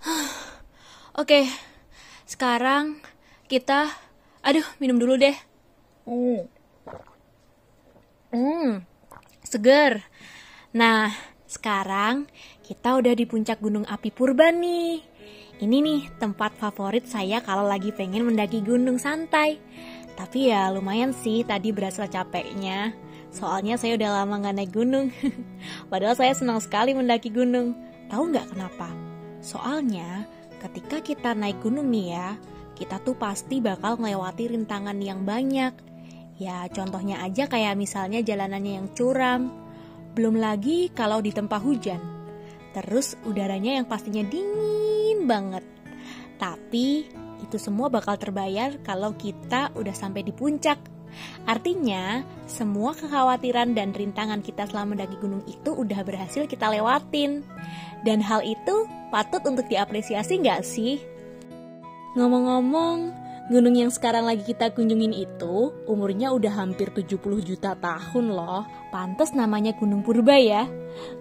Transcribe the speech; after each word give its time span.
Oke, 1.20 1.44
sekarang 2.24 3.04
kita, 3.52 3.92
aduh 4.40 4.64
minum 4.80 4.96
dulu 4.96 5.20
deh. 5.20 5.36
Hmm, 6.08 6.48
hmm, 8.32 8.68
seger. 9.44 10.00
Nah, 10.72 11.12
sekarang 11.44 12.24
kita 12.64 12.96
udah 12.96 13.12
di 13.12 13.28
puncak 13.28 13.60
Gunung 13.60 13.84
Api 13.84 14.08
Purba 14.08 14.48
nih. 14.48 15.04
Ini 15.60 15.76
nih 15.84 16.16
tempat 16.16 16.56
favorit 16.56 17.04
saya 17.04 17.44
kalau 17.44 17.68
lagi 17.68 17.92
pengen 17.92 18.24
mendaki 18.24 18.64
gunung 18.64 18.96
santai. 18.96 19.60
Tapi 20.16 20.48
ya 20.48 20.72
lumayan 20.72 21.12
sih 21.12 21.44
tadi 21.44 21.76
berasa 21.76 22.08
capeknya. 22.08 22.96
Soalnya 23.28 23.76
saya 23.76 24.00
udah 24.00 24.24
lama 24.24 24.40
gak 24.40 24.56
naik 24.56 24.72
gunung. 24.72 25.12
Padahal 25.92 26.16
saya 26.16 26.32
senang 26.32 26.64
sekali 26.64 26.96
mendaki 26.96 27.28
gunung. 27.28 27.76
Tahu 28.08 28.32
nggak 28.32 28.56
kenapa? 28.56 28.88
Soalnya 29.40 30.28
ketika 30.60 31.00
kita 31.00 31.32
naik 31.32 31.64
gunung 31.64 31.88
nih 31.88 32.06
ya, 32.12 32.28
kita 32.76 33.00
tuh 33.00 33.16
pasti 33.16 33.60
bakal 33.60 33.96
melewati 33.96 34.52
rintangan 34.52 34.96
yang 35.00 35.24
banyak. 35.24 35.72
Ya 36.40 36.64
contohnya 36.72 37.20
aja 37.20 37.44
kayak 37.48 37.76
misalnya 37.76 38.24
jalanannya 38.24 38.72
yang 38.80 38.88
curam. 38.96 39.52
Belum 40.16 40.40
lagi 40.40 40.88
kalau 40.92 41.20
ditempa 41.20 41.60
hujan. 41.60 42.00
Terus 42.72 43.20
udaranya 43.28 43.76
yang 43.76 43.86
pastinya 43.88 44.24
dingin 44.24 45.28
banget. 45.28 45.64
Tapi 46.40 47.08
itu 47.44 47.56
semua 47.60 47.92
bakal 47.92 48.16
terbayar 48.16 48.80
kalau 48.80 49.12
kita 49.16 49.72
udah 49.76 49.92
sampai 49.92 50.24
di 50.24 50.32
puncak. 50.32 50.99
Artinya, 51.46 52.22
semua 52.46 52.92
kekhawatiran 52.94 53.72
dan 53.72 53.94
rintangan 53.94 54.42
kita 54.42 54.66
selama 54.68 54.94
mendaki 54.96 55.16
gunung 55.18 55.42
itu 55.46 55.70
udah 55.72 56.00
berhasil 56.04 56.44
kita 56.46 56.70
lewatin. 56.70 57.46
Dan 58.06 58.24
hal 58.24 58.40
itu 58.44 58.88
patut 59.12 59.44
untuk 59.44 59.68
diapresiasi 59.68 60.40
nggak 60.40 60.62
sih? 60.64 61.00
Ngomong-ngomong, 62.18 62.98
gunung 63.54 63.74
yang 63.74 63.90
sekarang 63.90 64.26
lagi 64.26 64.42
kita 64.42 64.74
kunjungin 64.74 65.14
itu 65.14 65.70
umurnya 65.86 66.34
udah 66.34 66.54
hampir 66.54 66.90
70 66.90 67.18
juta 67.42 67.78
tahun 67.78 68.34
loh. 68.34 68.66
Pantes 68.90 69.30
namanya 69.30 69.74
Gunung 69.78 70.02
Purba 70.02 70.34
ya. 70.34 70.66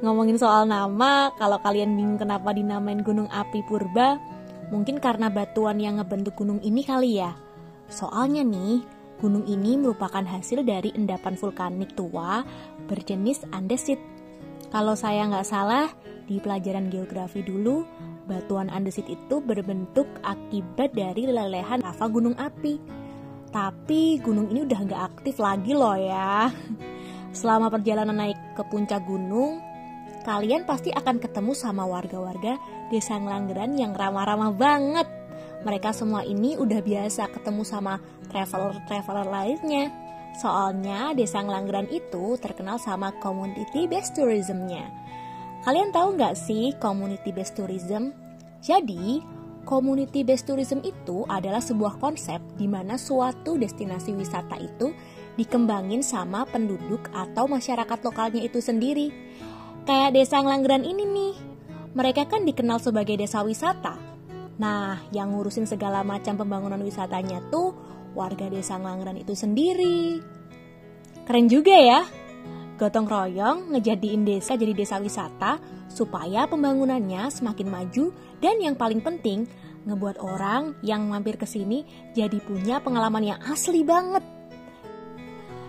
Ngomongin 0.00 0.40
soal 0.40 0.64
nama, 0.64 1.32
kalau 1.36 1.60
kalian 1.60 1.92
bingung 1.92 2.16
kenapa 2.16 2.56
dinamain 2.56 3.04
Gunung 3.04 3.28
Api 3.28 3.60
Purba, 3.68 4.16
mungkin 4.72 4.96
karena 4.96 5.28
batuan 5.28 5.76
yang 5.76 6.00
ngebentuk 6.00 6.36
gunung 6.40 6.60
ini 6.64 6.80
kali 6.84 7.20
ya. 7.20 7.36
Soalnya 7.88 8.44
nih, 8.44 8.84
gunung 9.18 9.44
ini 9.50 9.74
merupakan 9.74 10.22
hasil 10.22 10.62
dari 10.62 10.94
endapan 10.94 11.34
vulkanik 11.34 11.92
tua 11.98 12.46
berjenis 12.86 13.42
andesit. 13.50 13.98
Kalau 14.70 14.94
saya 14.94 15.26
nggak 15.26 15.48
salah, 15.48 15.90
di 16.28 16.38
pelajaran 16.38 16.92
geografi 16.92 17.40
dulu, 17.40 17.82
batuan 18.28 18.68
andesit 18.68 19.08
itu 19.08 19.40
berbentuk 19.40 20.06
akibat 20.20 20.92
dari 20.92 21.24
lelehan 21.24 21.80
lava 21.80 22.06
gunung 22.06 22.36
api. 22.36 22.76
Tapi 23.48 24.20
gunung 24.20 24.52
ini 24.52 24.68
udah 24.68 24.80
nggak 24.84 25.02
aktif 25.16 25.40
lagi 25.40 25.72
loh 25.72 25.96
ya. 25.96 26.52
Selama 27.38 27.72
perjalanan 27.72 28.12
naik 28.12 28.36
ke 28.54 28.62
puncak 28.68 29.08
gunung, 29.08 29.64
kalian 30.28 30.68
pasti 30.68 30.92
akan 30.92 31.16
ketemu 31.16 31.56
sama 31.56 31.88
warga-warga 31.88 32.60
desa 32.92 33.16
Ngelanggeran 33.16 33.72
yang 33.80 33.96
ramah-ramah 33.96 34.52
banget. 34.52 35.17
Mereka 35.68 35.92
semua 35.92 36.24
ini 36.24 36.56
udah 36.56 36.80
biasa 36.80 37.28
ketemu 37.28 37.60
sama 37.60 38.00
traveler-traveler 38.32 39.28
lainnya. 39.28 39.92
Soalnya 40.40 41.12
desa 41.12 41.44
Ngelanggeran 41.44 41.92
itu 41.92 42.40
terkenal 42.40 42.80
sama 42.80 43.12
community 43.20 43.84
based 43.84 44.16
tourismnya. 44.16 44.88
Kalian 45.68 45.92
tahu 45.92 46.16
nggak 46.16 46.40
sih 46.40 46.72
community 46.80 47.36
based 47.36 47.60
tourism? 47.60 48.16
Jadi, 48.64 49.20
community 49.68 50.24
based 50.24 50.48
tourism 50.48 50.80
itu 50.80 51.28
adalah 51.28 51.60
sebuah 51.60 52.00
konsep 52.00 52.40
di 52.56 52.64
mana 52.64 52.96
suatu 52.96 53.60
destinasi 53.60 54.16
wisata 54.16 54.56
itu 54.56 54.96
dikembangin 55.36 56.00
sama 56.00 56.48
penduduk 56.48 57.12
atau 57.12 57.44
masyarakat 57.44 58.00
lokalnya 58.08 58.40
itu 58.40 58.64
sendiri. 58.64 59.12
Kayak 59.84 60.16
desa 60.16 60.40
Ngelanggeran 60.40 60.88
ini 60.88 61.04
nih, 61.04 61.34
mereka 61.92 62.24
kan 62.24 62.48
dikenal 62.48 62.80
sebagai 62.80 63.20
desa 63.20 63.44
wisata. 63.44 64.07
Nah, 64.58 64.98
yang 65.14 65.30
ngurusin 65.30 65.70
segala 65.70 66.02
macam 66.02 66.34
pembangunan 66.34 66.82
wisatanya 66.82 67.38
tuh 67.50 67.74
warga 68.18 68.50
desa 68.50 68.74
Ngelanggeran 68.74 69.18
itu 69.22 69.34
sendiri. 69.38 70.18
Keren 71.22 71.46
juga 71.46 71.76
ya. 71.78 72.02
Gotong 72.78 73.10
royong 73.10 73.74
ngejadiin 73.74 74.22
desa 74.22 74.54
jadi 74.54 74.70
desa 74.70 75.02
wisata 75.02 75.58
supaya 75.90 76.46
pembangunannya 76.46 77.26
semakin 77.26 77.68
maju 77.70 78.14
dan 78.38 78.62
yang 78.62 78.78
paling 78.78 79.02
penting 79.02 79.50
ngebuat 79.82 80.22
orang 80.22 80.78
yang 80.86 81.10
mampir 81.10 81.34
ke 81.34 81.46
sini 81.46 81.82
jadi 82.14 82.38
punya 82.38 82.78
pengalaman 82.78 83.34
yang 83.34 83.40
asli 83.46 83.82
banget. 83.82 84.22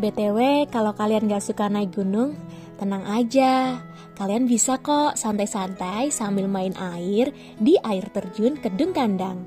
BTW, 0.00 0.68
kalau 0.72 0.96
kalian 0.96 1.28
gak 1.28 1.44
suka 1.44 1.68
naik 1.68 1.92
gunung, 1.92 2.32
tenang 2.80 3.04
aja. 3.04 3.84
Kalian 4.16 4.48
bisa 4.48 4.80
kok 4.80 5.20
santai-santai 5.20 6.08
sambil 6.08 6.48
main 6.48 6.72
air 6.76 7.32
di 7.60 7.76
air 7.84 8.08
terjun 8.08 8.56
Kedung 8.56 8.96
Kandang. 8.96 9.44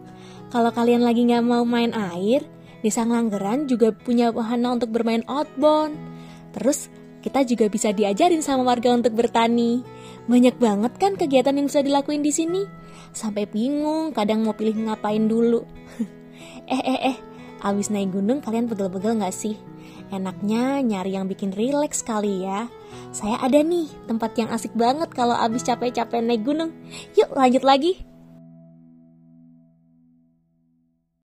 Kalau 0.53 0.69
kalian 0.69 1.01
lagi 1.01 1.25
gak 1.25 1.41
mau 1.41 1.65
main 1.65 1.89
air, 1.97 2.45
di 2.85 2.93
Sanglanggeran 2.93 3.65
juga 3.65 3.89
punya 3.89 4.29
wahana 4.29 4.77
untuk 4.77 4.93
bermain 4.93 5.25
outbound. 5.25 5.97
Terus 6.53 6.93
kita 7.25 7.41
juga 7.47 7.71
bisa 7.71 7.89
diajarin 7.89 8.45
sama 8.45 8.67
warga 8.67 8.93
untuk 8.93 9.17
bertani. 9.17 9.81
Banyak 10.29 10.61
banget 10.61 10.93
kan 11.01 11.17
kegiatan 11.17 11.57
yang 11.57 11.65
bisa 11.71 11.81
dilakuin 11.81 12.21
di 12.21 12.29
sini. 12.29 12.61
Sampai 13.15 13.49
bingung 13.49 14.13
kadang 14.13 14.45
mau 14.45 14.53
pilih 14.53 14.77
ngapain 14.77 15.25
dulu. 15.25 15.65
eh 16.69 16.81
eh 16.83 16.99
eh, 17.13 17.17
abis 17.63 17.89
naik 17.89 18.11
gunung 18.11 18.43
kalian 18.43 18.67
pegel-pegel 18.67 19.17
gak 19.23 19.33
sih? 19.33 19.55
Enaknya 20.11 20.83
nyari 20.83 21.15
yang 21.15 21.25
bikin 21.25 21.55
rileks 21.55 22.03
kali 22.03 22.43
ya. 22.43 22.67
Saya 23.09 23.39
ada 23.41 23.63
nih 23.63 23.89
tempat 24.05 24.35
yang 24.37 24.51
asik 24.51 24.75
banget 24.77 25.09
kalau 25.15 25.33
abis 25.33 25.65
capek-capek 25.65 26.21
naik 26.21 26.43
gunung. 26.45 26.75
Yuk 27.17 27.33
lanjut 27.33 27.63
lagi. 27.65 28.12